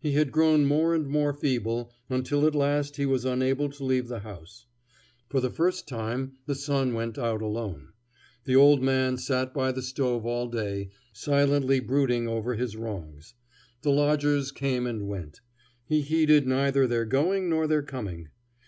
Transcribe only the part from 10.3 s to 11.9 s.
day, silently